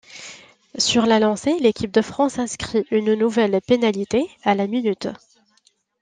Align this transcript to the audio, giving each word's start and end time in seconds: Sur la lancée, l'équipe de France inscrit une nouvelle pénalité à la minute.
Sur 0.79 1.05
la 1.05 1.19
lancée, 1.19 1.59
l'équipe 1.59 1.91
de 1.91 2.01
France 2.01 2.39
inscrit 2.39 2.85
une 2.89 3.13
nouvelle 3.13 3.61
pénalité 3.61 4.27
à 4.41 4.55
la 4.55 4.65
minute. 4.65 5.09